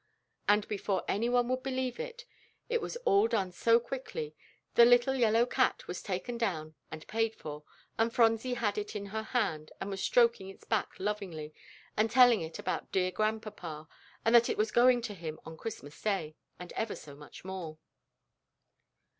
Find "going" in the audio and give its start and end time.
14.71-15.03